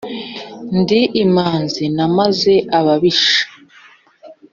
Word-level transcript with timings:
Ndi 0.79 0.99
imanzi 1.23 1.83
namaze 1.95 2.53
ababisha, 2.77 3.43